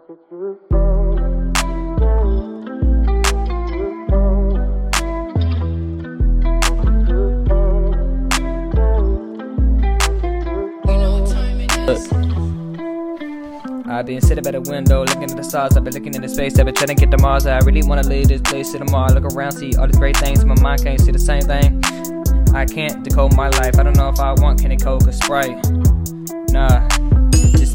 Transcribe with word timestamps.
I've 0.00 0.16
been 14.06 14.20
sitting 14.22 14.42
by 14.42 14.52
the 14.52 14.62
window, 14.66 15.04
looking 15.04 15.24
at 15.24 15.36
the 15.36 15.42
stars. 15.42 15.76
I've 15.76 15.84
been 15.84 15.92
looking 15.92 16.14
into 16.14 16.28
space. 16.28 16.58
I've 16.58 16.64
been 16.64 16.74
trying 16.74 16.88
to 16.88 16.94
get 16.94 17.10
to 17.10 17.18
Mars. 17.18 17.46
I 17.46 17.58
really 17.58 17.82
wanna 17.82 18.02
leave 18.02 18.28
this 18.28 18.40
place 18.40 18.72
to 18.72 18.78
the 18.78 18.86
tomorrow. 18.86 19.12
Look 19.12 19.34
around, 19.34 19.52
see 19.52 19.76
all 19.76 19.86
these 19.86 19.98
great 19.98 20.16
things. 20.16 20.44
My 20.46 20.58
mind 20.62 20.82
can't 20.82 21.00
see 21.00 21.12
the 21.12 21.18
same 21.18 21.42
thing. 21.42 21.82
I 22.54 22.64
can't 22.64 23.04
decode 23.04 23.36
my 23.36 23.48
life. 23.48 23.78
I 23.78 23.82
don't 23.82 23.96
know 23.96 24.08
if 24.08 24.18
I 24.18 24.32
want 24.32 24.62
Kenny 24.62 24.78
Coke 24.78 25.06
or 25.06 25.12
Sprite. 25.12 25.58
Nah, 26.52 26.88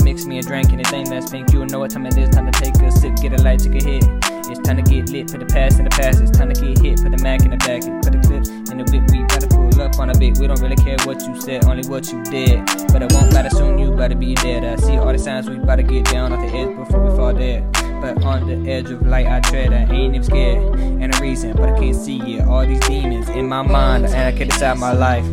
mix 0.05 0.25
me 0.25 0.37
a 0.37 0.41
drink, 0.43 0.71
anything 0.71 1.09
that's 1.09 1.31
pink. 1.31 1.51
You'll 1.51 1.65
know 1.65 1.79
what 1.79 1.89
time 1.89 2.05
it 2.05 2.15
is. 2.15 2.29
Time 2.29 2.49
to 2.49 2.61
take 2.61 2.75
a 2.75 2.91
sip, 2.91 3.15
get 3.15 3.33
a 3.33 3.41
light, 3.41 3.59
take 3.59 3.81
a 3.81 3.83
hit. 3.83 4.03
It's 4.47 4.59
time 4.59 4.77
to 4.77 4.83
get 4.83 5.09
lit, 5.09 5.31
put 5.31 5.39
the 5.39 5.47
past 5.47 5.79
in 5.79 5.85
the 5.85 5.89
past. 5.89 6.21
It's 6.21 6.29
time 6.29 6.53
to 6.53 6.61
get 6.61 6.77
hit, 6.77 7.01
put 7.01 7.11
the 7.11 7.21
Mac 7.23 7.41
in 7.41 7.49
the 7.49 7.57
back, 7.57 7.81
put 8.03 8.13
the 8.13 8.21
clip 8.21 8.45
in 8.69 8.77
the 8.77 8.85
whip. 8.85 9.03
We 9.11 9.23
gotta 9.25 9.47
pull 9.47 9.81
up 9.81 9.97
on 9.99 10.11
a 10.11 10.17
bit. 10.17 10.37
We 10.37 10.45
don't 10.45 10.61
really 10.61 10.75
care 10.75 10.97
what 11.05 11.19
you 11.23 11.41
said, 11.41 11.65
only 11.65 11.89
what 11.89 12.11
you 12.11 12.23
did. 12.23 12.63
But 12.93 13.01
it 13.01 13.11
won't 13.13 13.33
matter 13.33 13.49
soon, 13.49 13.79
you 13.79 13.91
better 13.95 14.13
be 14.13 14.35
dead. 14.35 14.63
I 14.63 14.75
see 14.75 14.95
all 14.95 15.11
the 15.11 15.17
signs, 15.17 15.49
we 15.49 15.57
better 15.57 15.81
get 15.81 16.05
down 16.05 16.31
off 16.31 16.39
the 16.39 16.55
edge 16.55 16.77
before 16.77 17.01
we 17.03 17.09
fall 17.17 17.33
dead. 17.33 17.65
But 17.99 18.23
on 18.23 18.45
the 18.45 18.71
edge 18.71 18.91
of 18.91 19.01
light, 19.07 19.25
I 19.25 19.39
tread. 19.39 19.73
I 19.73 19.91
ain't 19.91 20.15
even 20.15 20.23
scared. 20.23 20.79
And 21.01 21.15
a 21.15 21.19
reason, 21.19 21.53
but 21.53 21.69
I 21.69 21.79
can't 21.79 21.95
see 21.95 22.19
it. 22.35 22.41
All 22.45 22.63
these 22.63 22.79
demons 22.81 23.27
in 23.29 23.49
my 23.49 23.63
mind, 23.63 24.05
and 24.05 24.15
I 24.15 24.31
can't 24.37 24.51
decide 24.51 24.77
my 24.77 24.93
life. 24.93 25.25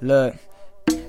Look. 0.00 0.36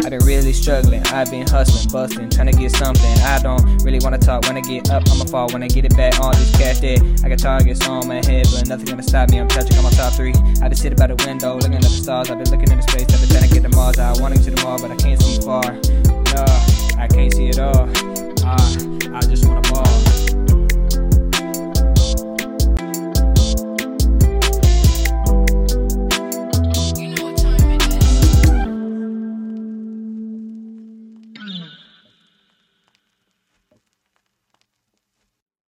I've 0.04 0.10
been 0.10 0.26
really 0.26 0.54
struggling, 0.54 1.02
I've 1.08 1.30
been 1.30 1.48
hustling, 1.48 1.92
busting, 1.92 2.30
trying 2.32 2.52
to 2.52 2.58
get 2.58 2.72
something. 2.72 3.18
I 3.20 3.40
don't 3.42 3.84
really 3.84 4.00
wanna 4.02 4.18
talk 4.18 4.44
when 4.48 4.58
I 4.58 4.62
get 4.62 4.90
up, 4.90 5.04
I'ma 5.12 5.26
fall 5.26 5.48
when 5.52 5.62
I 5.64 5.68
get 5.68 5.86
it 5.86 5.96
back. 5.96 6.20
All 6.20 6.32
this 6.32 6.52
cash 6.58 6.80
there, 6.80 6.98
I 7.24 7.30
got 7.30 7.40
targets 7.40 7.88
on 7.88 8.08
my 8.08 8.16
head, 8.26 8.48
but 8.52 8.68
nothing 8.68 8.86
gonna 8.86 9.04
stop 9.04 9.30
me. 9.30 9.40
I'm 9.40 9.48
touching 9.48 9.78
on 9.78 9.84
my 9.84 9.92
top 9.92 10.14
three. 10.14 10.34
I've 10.62 10.70
been 10.70 10.76
sitting 10.76 10.98
by 10.98 11.08
the 11.08 11.16
window, 11.26 11.56
looking 11.56 11.76
at 11.76 11.84
the 11.84 11.90
stars. 11.90 12.30
I've 12.30 12.40
been 12.40 12.50
looking 12.50 12.72
in 12.72 12.78
the 12.78 12.84
space, 12.84 13.06
been 13.06 13.30
trying 13.30 13.48
to 13.48 13.54
get 13.54 13.64
to 13.64 13.76
Mars. 13.76 14.00
I 14.00 14.14
wanna 14.22 14.36
get 14.36 14.46
to 14.46 14.52
the 14.52 14.62
Mars, 14.64 14.82
but 14.82 14.92
I 14.92 14.96
can't 14.96 15.22
see 15.22 15.42
far. 15.42 15.81